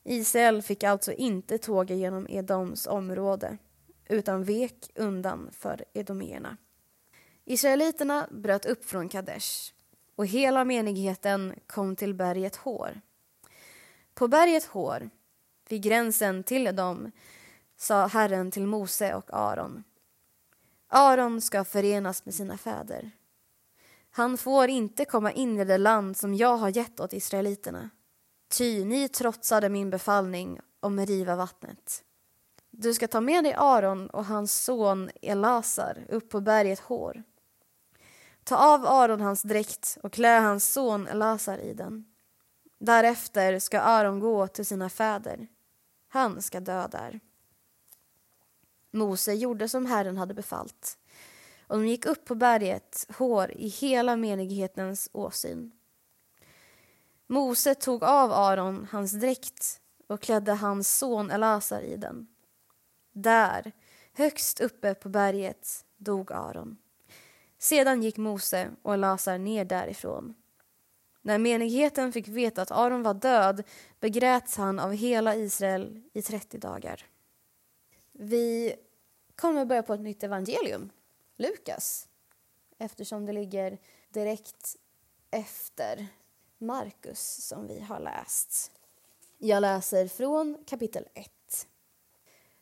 Israel 0.04 0.62
fick 0.62 0.84
alltså 0.84 1.12
inte 1.12 1.58
tåga 1.58 1.94
genom 1.94 2.26
Edoms 2.28 2.86
område 2.86 3.58
utan 4.08 4.44
vek 4.44 4.90
undan 4.94 5.50
för 5.52 5.84
edomierna. 5.92 6.56
Israeliterna 7.44 8.28
bröt 8.30 8.66
upp 8.66 8.84
från 8.84 9.08
Kadesh 9.08 9.77
och 10.18 10.26
hela 10.26 10.64
menigheten 10.64 11.54
kom 11.66 11.96
till 11.96 12.14
berget 12.14 12.56
Hår. 12.56 13.00
På 14.14 14.28
berget 14.28 14.64
Hår, 14.64 15.10
vid 15.68 15.82
gränsen 15.82 16.44
till 16.44 16.76
dem, 16.76 17.10
sa 17.76 18.06
Herren 18.06 18.50
till 18.50 18.66
Mose 18.66 19.14
och 19.14 19.30
Aron. 19.32 19.84
Aron 20.88 21.40
ska 21.40 21.64
förenas 21.64 22.24
med 22.24 22.34
sina 22.34 22.58
fäder. 22.58 23.10
Han 24.10 24.38
får 24.38 24.68
inte 24.68 25.04
komma 25.04 25.32
in 25.32 25.60
i 25.60 25.64
det 25.64 25.78
land 25.78 26.16
som 26.16 26.34
jag 26.34 26.56
har 26.56 26.76
gett 26.76 27.00
åt 27.00 27.12
israeliterna. 27.12 27.90
Ty 28.48 28.84
ni 28.84 29.08
trotsade 29.08 29.68
min 29.68 29.90
befallning 29.90 30.60
om 30.80 30.98
att 30.98 31.08
riva 31.08 31.36
vattnet. 31.36 32.04
Du 32.70 32.94
ska 32.94 33.08
ta 33.08 33.20
med 33.20 33.44
dig 33.44 33.54
Aron 33.56 34.10
och 34.10 34.24
hans 34.24 34.64
son 34.64 35.10
Elasar 35.22 36.06
upp 36.08 36.28
på 36.28 36.40
berget 36.40 36.80
Hår. 36.80 37.22
Ta 38.48 38.56
av 38.56 38.86
Aron 38.86 39.20
hans 39.20 39.42
dräkt 39.42 39.98
och 40.02 40.12
klä 40.12 40.38
hans 40.40 40.72
son 40.72 41.06
Elasar 41.06 41.58
i 41.58 41.74
den. 41.74 42.04
Därefter 42.78 43.58
ska 43.58 43.80
Aron 43.80 44.20
gå 44.20 44.46
till 44.46 44.66
sina 44.66 44.88
fäder. 44.88 45.48
Han 46.08 46.42
ska 46.42 46.60
dö 46.60 46.88
där. 46.88 47.20
Mose 48.90 49.34
gjorde 49.34 49.68
som 49.68 49.86
Herren 49.86 50.16
hade 50.16 50.34
befallt 50.34 50.98
och 51.66 51.76
de 51.76 51.86
gick 51.86 52.06
upp 52.06 52.24
på 52.24 52.34
berget 52.34 53.06
hår 53.18 53.50
i 53.50 53.68
hela 53.68 54.16
menighetens 54.16 55.08
åsyn. 55.12 55.72
Mose 57.26 57.74
tog 57.74 58.04
av 58.04 58.32
Aron 58.32 58.88
hans 58.90 59.12
dräkt 59.12 59.80
och 60.06 60.20
klädde 60.20 60.52
hans 60.52 60.98
son 60.98 61.30
Elasar 61.30 61.80
i 61.80 61.96
den. 61.96 62.26
Där, 63.12 63.72
högst 64.12 64.60
uppe 64.60 64.94
på 64.94 65.08
berget, 65.08 65.84
dog 65.96 66.32
Aron. 66.32 66.78
Sedan 67.58 68.02
gick 68.02 68.16
Mose 68.16 68.70
och 68.82 68.98
Lasar 68.98 69.38
ner 69.38 69.64
därifrån. 69.64 70.34
När 71.22 71.38
menigheten 71.38 72.12
fick 72.12 72.28
veta 72.28 72.62
att 72.62 72.70
Aron 72.70 73.02
var 73.02 73.14
död 73.14 73.62
begräts 74.00 74.56
han 74.56 74.78
av 74.78 74.92
hela 74.92 75.34
Israel 75.34 76.02
i 76.12 76.22
30 76.22 76.58
dagar. 76.58 77.06
Vi 78.12 78.74
kommer 79.36 79.64
börja 79.64 79.82
på 79.82 79.94
ett 79.94 80.00
nytt 80.00 80.22
evangelium, 80.22 80.90
Lukas 81.36 82.08
eftersom 82.78 83.26
det 83.26 83.32
ligger 83.32 83.78
direkt 84.08 84.76
efter 85.30 86.06
Markus 86.58 87.46
som 87.46 87.66
vi 87.66 87.80
har 87.80 88.00
läst. 88.00 88.72
Jag 89.38 89.60
läser 89.60 90.08
från 90.08 90.64
kapitel 90.66 91.04
1. 91.14 91.30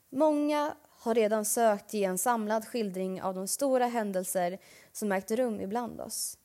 Många 0.09 0.77
har 1.07 1.15
redan 1.15 1.45
sökt 1.45 1.95
ge 1.95 2.05
en 2.05 2.19
samlad 2.19 2.69
skildring 2.69 3.23
av 3.23 3.35
de 3.35 3.49
stora 3.49 3.87
händelser 3.87 4.59
som 4.93 5.13
ägt 5.13 5.31
rum 5.31 5.61
ibland 5.61 6.01
oss. 6.01 6.39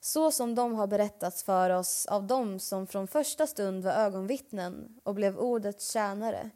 Så 0.00 0.30
som 0.30 0.54
de 0.54 0.74
har 0.74 0.86
berättats 0.86 1.42
för 1.42 1.70
oss 1.70 2.06
av 2.06 2.26
dem 2.26 2.58
som 2.58 2.86
från 2.86 3.06
första 3.06 3.46
stund 3.46 3.84
var 3.84 3.92
ögonvittnen 3.92 5.00
och 5.02 5.14
blev 5.14 5.38
ordets 5.38 5.92
tjänare 5.92 6.50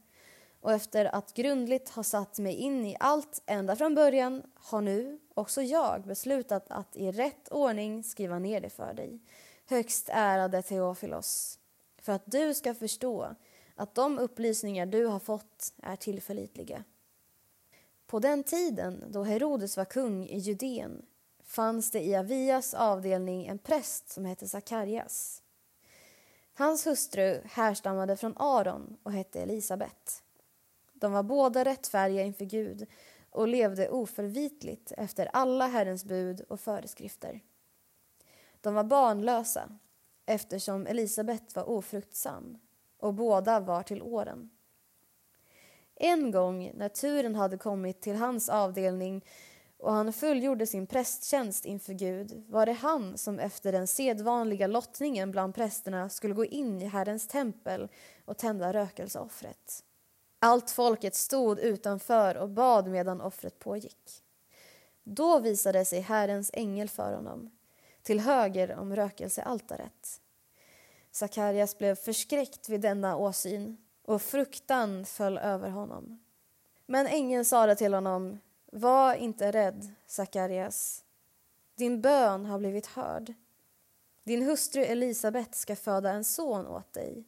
och 0.61 0.73
efter 0.73 1.05
att 1.05 1.35
grundligt 1.35 1.89
ha 1.89 2.03
satt 2.03 2.39
mig 2.39 2.55
in 2.55 2.87
i 2.87 2.97
allt 3.01 3.43
ända 3.47 3.77
från 3.77 3.95
början 3.95 4.43
har 4.55 4.81
nu 4.81 5.19
också 5.35 5.63
jag 5.63 6.03
beslutat 6.07 6.67
att 6.69 6.97
i 6.97 7.11
rätt 7.11 7.49
ordning 7.49 8.05
skriva 8.05 8.39
ner 8.39 8.61
det 8.61 8.71
för 8.71 8.95
dig, 8.95 9.21
högst 9.67 10.09
ärade 10.13 10.63
Teofilos, 10.63 11.59
för 12.03 12.13
att 12.13 12.23
du 12.25 12.55
ska 12.55 12.75
förstå 12.75 13.35
att 13.75 13.95
de 13.95 14.19
upplysningar 14.19 14.87
du 14.87 15.07
har 15.07 15.19
fått 15.19 15.73
är 15.83 15.97
tillförlitliga. 15.97 16.85
På 18.09 18.19
den 18.19 18.43
tiden 18.43 19.05
då 19.09 19.23
Herodes 19.23 19.77
var 19.77 19.85
kung 19.85 20.27
i 20.27 20.38
Judeen 20.38 21.03
fanns 21.45 21.91
det 21.91 22.00
i 22.00 22.15
Avias 22.15 22.75
avdelning 22.75 23.47
en 23.47 23.59
präst 23.59 24.11
som 24.11 24.25
hette 24.25 24.49
Sakarias. 24.49 25.43
Hans 26.55 26.87
hustru 26.87 27.41
härstammade 27.45 28.17
från 28.17 28.37
Aron 28.37 28.97
och 29.03 29.12
hette 29.12 29.43
Elisabet. 29.43 30.23
De 30.93 31.12
var 31.12 31.23
båda 31.23 31.65
rättfärdiga 31.65 32.23
inför 32.23 32.45
Gud 32.45 32.87
och 33.31 33.49
levde 33.49 33.88
oförvitligt 33.88 34.93
efter 34.97 35.27
alla 35.33 35.67
Herrens 35.67 36.05
bud 36.05 36.41
och 36.41 36.61
föreskrifter. 36.61 37.41
De 38.61 38.75
var 38.75 38.85
barnlösa 38.85 39.79
eftersom 40.27 40.87
Elisabet 40.87 41.57
var 41.57 41.69
ofruktsam 41.69 42.59
och 42.99 43.15
båda 43.15 43.61
var 43.61 43.83
till 43.83 44.03
åren. 44.03 44.50
En 46.00 46.31
gång 46.31 46.73
när 46.75 46.88
turen 46.88 47.35
hade 47.35 47.57
kommit 47.59 48.00
till 48.00 48.17
hans 48.17 48.49
avdelning 48.49 49.25
och 49.78 49.93
han 49.93 50.12
fullgjorde 50.12 50.67
sin 50.67 50.87
prästtjänst 50.87 51.64
inför 51.64 51.93
Gud 51.93 52.45
var 52.49 52.67
det 52.67 52.73
han 52.73 53.19
som 53.19 53.38
efter 53.38 53.73
den 53.73 53.87
sedvanliga 53.87 54.67
lottningen 54.67 55.31
bland 55.31 55.55
prästerna 55.55 56.09
skulle 56.09 56.35
gå 56.35 56.45
in 56.45 56.83
i 56.83 56.87
Herrens 56.87 57.28
tempel 57.28 57.88
och 58.25 58.38
tända 58.38 58.73
rökelseoffret. 58.73 59.85
Allt 60.38 60.71
folket 60.71 61.14
stod 61.14 61.59
utanför 61.59 62.37
och 62.37 62.49
bad 62.49 62.88
medan 62.88 63.21
offret 63.21 63.59
pågick. 63.59 64.23
Då 65.05 65.38
visade 65.38 65.85
sig 65.85 66.00
Herrens 66.00 66.50
ängel 66.55 66.88
för 66.88 67.12
honom, 67.12 67.50
till 68.02 68.21
höger 68.21 68.76
om 68.76 68.97
rökelsealtaret. 68.97 70.21
Sakarias 71.11 71.78
blev 71.78 71.95
förskräckt 71.95 72.69
vid 72.69 72.81
denna 72.81 73.17
åsyn 73.17 73.76
och 74.09 74.23
fruktan 74.23 75.05
föll 75.05 75.38
över 75.38 75.71
honom. 75.71 76.19
Men 76.87 77.07
ängeln 77.07 77.45
sade 77.45 77.77
till 77.77 77.95
honom, 77.95 78.38
var 78.73 79.15
inte 79.15 79.53
rädd, 79.53 79.95
Sakarias. 80.07 81.05
Din 81.75 82.00
bön 82.00 82.47
har 82.47 82.59
blivit 82.59 82.87
hörd. 82.87 83.35
Din 84.25 84.43
hustru 84.43 84.83
Elisabet 84.83 85.55
ska 85.55 85.77
föda 85.77 86.11
en 86.11 86.25
son 86.25 86.67
åt 86.67 86.93
dig 86.93 87.25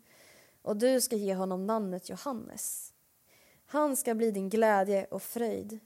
och 0.63 0.77
du 0.77 1.01
ska 1.01 1.17
ge 1.17 1.35
honom 1.35 1.67
namnet 1.67 2.09
Johannes. 2.09 2.93
Han 3.67 3.97
ska 3.97 4.15
bli 4.15 4.31
din 4.31 4.49
glädje 4.49 5.05
och 5.05 5.23
fröjd 5.23 5.79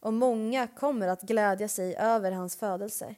och 0.00 0.12
många 0.12 0.66
kommer 0.66 1.08
att 1.08 1.22
glädja 1.22 1.68
sig 1.68 1.96
över 1.96 2.32
hans 2.32 2.56
födelse. 2.56 3.14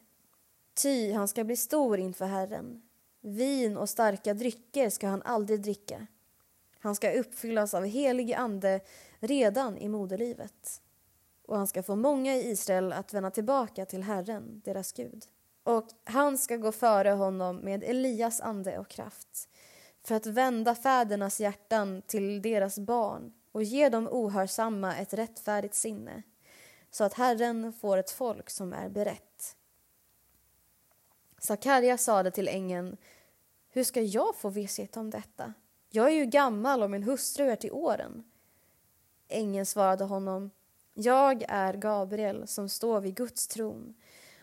Ty 0.82 1.12
han 1.12 1.28
ska 1.28 1.44
bli 1.44 1.56
stor 1.56 1.98
inför 1.98 2.26
Herren. 2.26 2.82
Vin 3.20 3.76
och 3.76 3.88
starka 3.88 4.34
drycker 4.34 4.90
ska 4.90 5.08
han 5.08 5.22
aldrig 5.22 5.62
dricka. 5.62 6.06
Han 6.80 6.94
ska 6.94 7.12
uppfyllas 7.12 7.74
av 7.74 7.84
helig 7.84 8.32
ande 8.32 8.80
redan 9.20 9.78
i 9.78 9.88
moderlivet 9.88 10.82
och 11.50 11.56
han 11.56 11.66
ska 11.66 11.82
få 11.82 11.96
många 11.96 12.36
i 12.36 12.50
Israel 12.50 12.92
att 12.92 13.14
vända 13.14 13.30
tillbaka 13.30 13.86
till 13.86 14.02
Herren, 14.02 14.62
deras 14.64 14.92
Gud. 14.92 15.24
Och 15.62 15.88
han 16.04 16.38
ska 16.38 16.56
gå 16.56 16.72
före 16.72 17.10
honom 17.10 17.56
med 17.56 17.84
Elias 17.84 18.40
ande 18.40 18.78
och 18.78 18.88
kraft 18.88 19.48
för 20.02 20.14
att 20.14 20.26
vända 20.26 20.74
fädernas 20.74 21.40
hjärtan 21.40 22.02
till 22.06 22.42
deras 22.42 22.78
barn 22.78 23.32
och 23.52 23.62
ge 23.62 23.88
de 23.88 24.08
ohörsamma 24.10 24.96
ett 24.96 25.14
rättfärdigt 25.14 25.74
sinne 25.74 26.22
så 26.90 27.04
att 27.04 27.14
Herren 27.14 27.72
får 27.72 27.96
ett 27.96 28.10
folk 28.10 28.50
som 28.50 28.72
är 28.72 28.88
berett. 28.88 29.56
Sakarja 31.38 31.98
sade 31.98 32.30
till 32.30 32.48
ängeln 32.48 32.96
Hur 33.68 33.84
ska 33.84 34.00
jag 34.00 34.36
få 34.36 34.48
visshet 34.48 34.96
om 34.96 35.10
detta? 35.10 35.54
Jag 35.92 36.06
är 36.06 36.14
ju 36.14 36.26
gammal 36.26 36.82
och 36.82 36.90
min 36.90 37.02
hustru 37.02 37.50
är 37.50 37.56
till 37.56 37.72
åren. 37.72 38.24
Ängeln 39.28 39.66
svarade 39.66 40.04
honom 40.04 40.50
Jag 40.94 41.44
är 41.48 41.74
Gabriel 41.74 42.46
som 42.46 42.68
står 42.68 43.00
vid 43.00 43.14
Guds 43.14 43.46
tron 43.48 43.94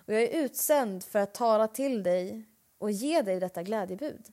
och 0.06 0.13
jag 0.13 0.24
är 0.24 0.44
utsänd 0.44 1.04
för 1.04 1.20
att 1.20 1.34
tala 1.34 1.68
till 1.68 2.04
dig 2.04 2.46
och 2.77 2.92
ge 2.92 3.22
dig 3.22 3.39
detta 3.39 3.63
glädjebud. 3.63 4.27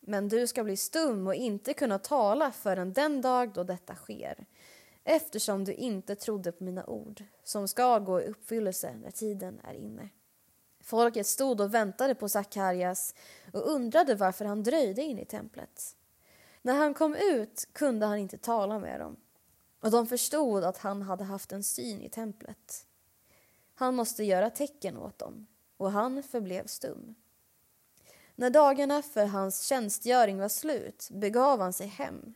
Men 0.00 0.28
du 0.28 0.46
ska 0.46 0.64
bli 0.64 0.76
stum 0.76 1.26
och 1.26 1.34
inte 1.34 1.74
kunna 1.74 1.98
tala 1.98 2.52
förrän 2.52 2.92
den 2.92 3.20
dag 3.20 3.52
då 3.52 3.64
detta 3.64 3.94
sker 3.94 4.46
eftersom 5.04 5.64
du 5.64 5.74
inte 5.74 6.14
trodde 6.14 6.52
på 6.52 6.64
mina 6.64 6.86
ord 6.86 7.24
som 7.44 7.68
ska 7.68 7.98
gå 7.98 8.20
i 8.20 8.24
uppfyllelse 8.26 8.94
när 9.02 9.10
tiden 9.10 9.60
är 9.64 9.74
inne. 9.74 10.08
Folket 10.80 11.26
stod 11.26 11.60
och 11.60 11.74
väntade 11.74 12.14
på 12.14 12.28
Sakarias 12.28 13.14
och 13.52 13.70
undrade 13.70 14.14
varför 14.14 14.44
han 14.44 14.62
dröjde 14.62 15.02
in 15.02 15.18
i 15.18 15.24
templet. 15.24 15.96
När 16.62 16.74
han 16.74 16.94
kom 16.94 17.14
ut 17.14 17.68
kunde 17.72 18.06
han 18.06 18.18
inte 18.18 18.38
tala 18.38 18.78
med 18.78 19.00
dem 19.00 19.16
och 19.80 19.90
de 19.90 20.06
förstod 20.06 20.64
att 20.64 20.78
han 20.78 21.02
hade 21.02 21.24
haft 21.24 21.52
en 21.52 21.62
syn 21.62 22.02
i 22.02 22.08
templet. 22.08 22.86
Han 23.74 23.94
måste 23.94 24.24
göra 24.24 24.50
tecken 24.50 24.96
åt 24.96 25.18
dem 25.18 25.46
och 25.76 25.92
han 25.92 26.22
förblev 26.22 26.66
stum. 26.66 27.14
När 28.34 28.50
dagarna 28.50 29.02
för 29.02 29.26
hans 29.26 29.62
tjänstgöring 29.62 30.38
var 30.38 30.48
slut 30.48 31.08
begav 31.12 31.60
han 31.60 31.72
sig 31.72 31.86
hem. 31.86 32.34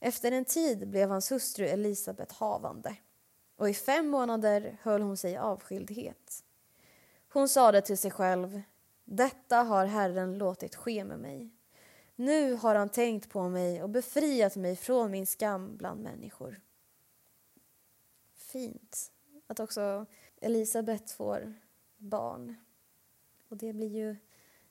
Efter 0.00 0.32
en 0.32 0.44
tid 0.44 0.88
blev 0.88 1.10
hans 1.10 1.32
hustru 1.32 1.66
Elisabet 1.66 2.32
havande 2.32 2.96
och 3.56 3.70
i 3.70 3.74
fem 3.74 4.08
månader 4.08 4.78
höll 4.82 5.02
hon 5.02 5.16
sig 5.16 5.32
i 5.32 5.36
avskildhet. 5.36 6.44
Hon 7.32 7.48
sade 7.48 7.80
till 7.80 7.98
sig 7.98 8.10
själv, 8.10 8.62
detta 9.04 9.56
har 9.56 9.86
Herren 9.86 10.38
låtit 10.38 10.74
ske 10.74 11.04
med 11.04 11.18
mig. 11.18 11.50
Nu 12.20 12.54
har 12.54 12.74
han 12.74 12.88
tänkt 12.88 13.30
på 13.30 13.48
mig 13.48 13.82
och 13.82 13.90
befriat 13.90 14.56
mig 14.56 14.76
från 14.76 15.10
min 15.10 15.26
skam 15.26 15.76
bland 15.76 16.02
människor. 16.02 16.60
Fint 18.34 19.12
att 19.46 19.60
också 19.60 20.06
Elisabet 20.40 21.10
får 21.10 21.54
barn. 21.96 22.54
Och 23.48 23.56
det 23.56 23.72
blir 23.72 23.96
ju 23.96 24.16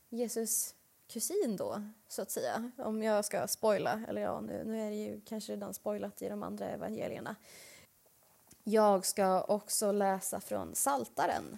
Jesus 0.10 0.76
kusin 1.08 1.56
då, 1.58 1.84
så 2.08 2.22
att 2.22 2.32
säga. 2.32 2.72
Om 2.78 3.04
jag 3.04 3.26
ska 3.26 3.48
spoila, 3.48 4.04
eller 4.08 4.22
ja, 4.22 4.42
nu, 4.42 4.64
nu 4.66 4.82
är 4.82 4.90
det 4.90 4.96
ju 4.96 5.22
kanske 5.22 5.54
redan 5.54 5.74
spoilat 5.74 6.22
i 6.22 6.30
de 6.30 6.44
andra 6.44 6.70
evangelierna. 6.70 7.36
Jag 8.64 9.06
ska 9.06 9.42
också 9.42 9.92
läsa 9.92 10.40
från 10.40 10.76
Saltaren, 10.76 11.58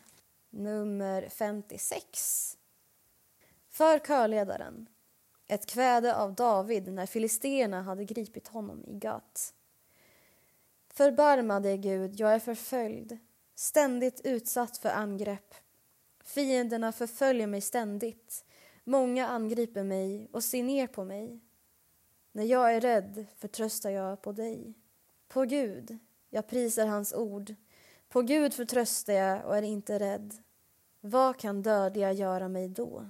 nummer 0.50 1.30
56. 1.30 2.58
För 3.70 4.00
körledaren, 4.00 4.88
ett 5.52 5.66
kväde 5.66 6.16
av 6.16 6.36
David 6.36 6.94
när 6.94 7.06
filisterna 7.06 7.82
hade 7.82 8.06
gripit 8.06 8.48
honom 8.48 8.86
i 8.88 8.94
Gat. 8.94 9.54
Förbarma 10.94 11.60
dig, 11.60 11.78
Gud, 11.78 12.20
jag 12.20 12.34
är 12.34 12.40
förföljd, 12.40 13.18
ständigt 13.56 14.22
utsatt 14.24 14.78
för 14.78 14.90
angrepp. 14.90 15.56
Fienderna 16.24 16.92
förföljer 16.92 17.48
mig 17.48 17.62
ständigt. 17.62 18.46
Många 18.84 19.28
angriper 19.28 19.84
mig 19.84 20.30
och 20.32 20.44
ser 20.44 20.64
ner 20.64 20.88
på 20.88 21.04
mig. 21.04 21.40
När 22.32 22.44
jag 22.44 22.76
är 22.76 22.82
rädd 22.82 23.26
förtröstar 23.38 23.90
jag 23.90 24.22
på 24.22 24.32
dig. 24.32 24.74
På 25.28 25.44
Gud, 25.44 25.98
jag 26.30 26.48
prisar 26.48 26.88
hans 26.88 27.14
ord. 27.14 27.56
På 28.10 28.22
Gud 28.22 28.54
förtröstar 28.54 29.14
jag 29.14 29.46
och 29.46 29.58
är 29.58 29.62
inte 29.62 30.00
rädd. 30.00 30.34
Vad 31.02 31.38
kan 31.38 31.62
dödliga 31.62 32.12
göra 32.12 32.48
mig 32.48 32.68
då? 32.68 33.06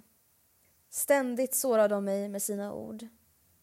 Ständigt 0.94 1.56
sårar 1.56 1.90
de 1.90 2.06
mig 2.06 2.30
med 2.30 2.42
sina 2.42 2.74
ord. 2.74 3.08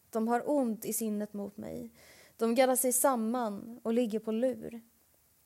De 0.09 0.27
har 0.27 0.49
ont 0.49 0.85
i 0.85 0.93
sinnet 0.93 1.33
mot 1.33 1.57
mig. 1.57 1.93
De 2.37 2.55
gaddar 2.55 2.75
sig 2.75 2.93
samman 2.93 3.79
och 3.83 3.93
ligger 3.93 4.19
på 4.19 4.31
lur. 4.31 4.81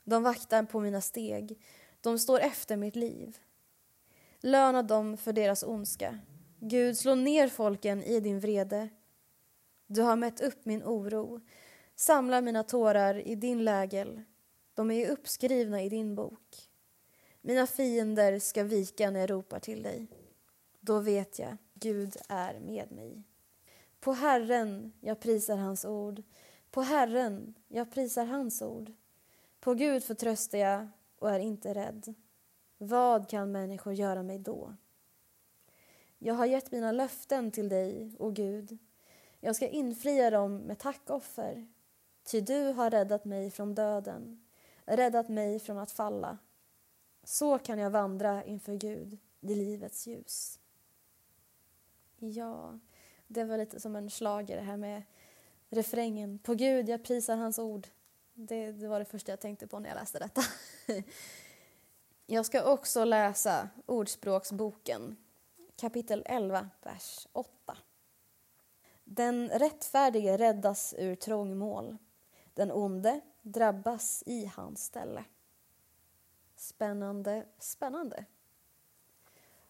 De 0.04 0.24
vaktar 0.24 0.64
på 0.64 0.80
mina 0.80 1.02
steg. 1.02 1.60
De 2.02 2.20
står 2.20 2.40
efter 2.40 2.78
mitt 2.78 2.96
liv. 2.96 3.38
Löna 4.40 4.84
dem 4.84 5.18
för 5.18 5.34
deras 5.34 5.64
ondska. 5.64 6.20
Gud, 6.60 6.98
slå 6.98 7.16
ner 7.16 7.48
folken 7.48 8.04
i 8.04 8.20
din 8.20 8.40
vrede. 8.40 8.90
Du 9.88 10.02
har 10.02 10.16
mätt 10.16 10.42
upp 10.42 10.66
min 10.66 10.84
oro. 10.84 11.42
Samla 11.96 12.42
mina 12.42 12.64
tårar 12.64 13.28
i 13.28 13.36
din 13.36 13.64
lägel. 13.64 14.22
De 14.74 14.92
är 14.92 15.10
uppskrivna 15.10 15.84
i 15.84 15.90
din 15.90 16.16
bok. 16.16 16.70
Mina 17.42 17.68
fiender 17.68 18.40
ska 18.40 18.64
vika 18.64 19.12
när 19.12 19.20
jag 19.20 19.30
ropar 19.30 19.60
till 19.60 19.84
dig. 19.84 20.08
Då 20.80 21.00
vet 21.00 21.40
jag, 21.40 21.58
Gud 21.84 22.18
är 22.30 22.60
med 22.60 22.92
mig. 22.92 23.24
På 24.00 24.14
Herren 24.14 24.94
jag 25.00 25.20
prisar 25.20 25.58
hans 25.58 25.86
ord. 25.86 26.24
På 26.72 26.82
Herren 26.82 27.54
jag 27.68 27.92
prisar 27.92 28.26
hans 28.26 28.62
ord. 28.62 28.92
På 29.60 29.74
Gud 29.74 30.04
förtröstar 30.04 30.58
jag 30.58 30.88
och 31.20 31.30
är 31.30 31.40
inte 31.40 31.74
rädd. 31.74 32.14
Vad 32.78 33.30
kan 33.30 33.52
människor 33.52 33.94
göra 33.94 34.24
mig 34.24 34.40
då? 34.40 34.76
Jag 36.18 36.34
har 36.34 36.46
gett 36.46 36.72
mina 36.72 36.92
löften 36.92 37.52
till 37.52 37.70
dig, 37.70 38.16
o 38.20 38.30
Gud. 38.30 38.78
Jag 39.40 39.56
ska 39.56 39.68
infria 39.68 40.30
dem 40.30 40.58
med 40.58 40.80
tackoffer. 40.80 41.68
Ty 42.24 42.42
du 42.42 42.64
har 42.64 42.90
räddat 42.90 43.26
mig 43.26 43.52
från 43.52 43.76
döden, 43.76 44.46
räddat 44.86 45.30
mig 45.30 45.60
från 45.60 45.78
att 45.78 45.92
falla. 45.92 46.38
Så 47.24 47.58
kan 47.58 47.80
jag 47.80 47.90
vandra 47.90 48.44
inför 48.44 48.74
Gud 48.74 49.18
i 49.42 49.56
livets 49.56 50.08
ljus. 50.08 50.60
Ja, 52.32 52.80
det 53.28 53.44
var 53.44 53.58
lite 53.58 53.80
som 53.80 53.96
en 53.96 54.10
slager 54.10 54.56
det 54.56 54.62
här 54.62 54.78
med 54.78 55.04
refrängen. 55.70 56.40
På 56.40 56.54
Gud, 56.54 56.90
jag 56.90 57.04
prisar 57.04 57.36
hans 57.36 57.60
ord. 57.60 57.88
Det, 58.34 58.72
det 58.72 58.88
var 58.88 59.00
det 59.00 59.06
första 59.06 59.32
jag 59.32 59.40
tänkte 59.40 59.68
på 59.68 59.80
när 59.80 59.90
jag 59.90 59.96
läste 59.96 60.20
detta. 60.20 60.42
Jag 62.26 62.46
ska 62.46 62.72
också 62.72 63.06
läsa 63.06 63.70
Ordspråksboken, 63.86 65.18
kapitel 65.76 66.24
11, 66.26 66.70
vers 66.82 67.28
8. 67.34 67.78
Den 69.04 69.50
rättfärdige 69.50 70.38
räddas 70.38 70.96
ur 70.98 71.16
trångmål. 71.16 71.98
Den 72.54 72.72
onde 72.72 73.22
drabbas 73.42 74.24
i 74.26 74.46
hans 74.46 74.86
ställe. 74.86 75.24
Spännande, 76.56 77.46
spännande. 77.60 78.26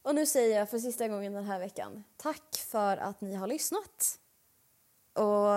Och 0.03 0.15
nu 0.15 0.25
säger 0.25 0.59
jag 0.59 0.69
för 0.69 0.79
sista 0.79 1.07
gången 1.07 1.33
den 1.33 1.43
här 1.43 1.59
veckan 1.59 2.03
tack 2.17 2.55
för 2.55 2.97
att 2.97 3.21
ni 3.21 3.35
har 3.35 3.47
lyssnat. 3.47 4.19
Och 5.13 5.47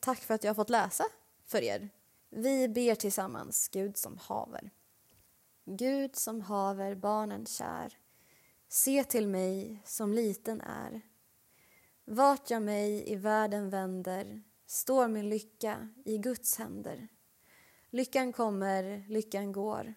tack 0.00 0.18
för 0.18 0.34
att 0.34 0.44
jag 0.44 0.50
har 0.50 0.54
fått 0.54 0.70
läsa 0.70 1.04
för 1.44 1.62
er. 1.62 1.88
Vi 2.30 2.68
ber 2.68 2.94
tillsammans, 2.94 3.68
Gud 3.68 3.96
som 3.96 4.18
haver. 4.18 4.70
Gud 5.64 6.16
som 6.16 6.40
haver 6.40 6.94
barnen 6.94 7.46
kär, 7.46 7.98
se 8.68 9.04
till 9.04 9.28
mig 9.28 9.82
som 9.84 10.12
liten 10.12 10.60
är. 10.60 11.00
Vart 12.04 12.50
jag 12.50 12.62
mig 12.62 13.12
i 13.12 13.16
världen 13.16 13.70
vänder 13.70 14.42
står 14.66 15.08
min 15.08 15.28
lycka 15.28 15.88
i 16.04 16.18
Guds 16.18 16.58
händer. 16.58 17.08
Lyckan 17.90 18.32
kommer, 18.32 19.04
lyckan 19.08 19.52
går. 19.52 19.94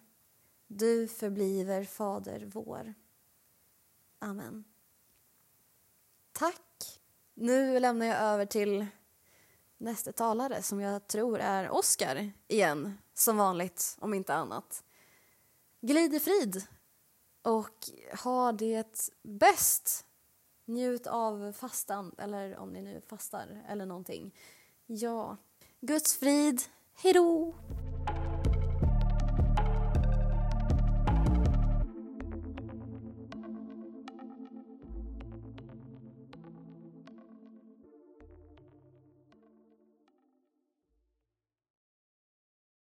Du 0.66 1.08
förbliver 1.08 1.84
Fader 1.84 2.50
vår. 2.52 2.94
Amen. 4.22 4.64
Tack. 6.32 7.00
Nu 7.34 7.80
lämnar 7.80 8.06
jag 8.06 8.16
över 8.16 8.46
till 8.46 8.86
nästa 9.78 10.12
talare 10.12 10.62
som 10.62 10.80
jag 10.80 11.06
tror 11.06 11.38
är 11.38 11.70
Oskar 11.70 12.32
igen, 12.48 12.98
som 13.14 13.36
vanligt, 13.36 13.96
om 14.00 14.14
inte 14.14 14.34
annat. 14.34 14.84
Glid 15.80 16.14
i 16.14 16.20
frid 16.20 16.66
och 17.42 17.90
ha 18.24 18.52
det 18.52 19.10
bäst. 19.22 20.06
Njut 20.64 21.06
av 21.06 21.52
fastan, 21.52 22.14
eller 22.18 22.56
om 22.56 22.72
ni 22.72 22.82
nu 22.82 23.00
fastar 23.06 23.64
eller 23.68 23.86
någonting. 23.86 24.34
Ja, 24.86 25.36
Guds 25.80 26.16
frid. 26.16 26.62
Hej 26.94 27.12
då! 27.12 27.54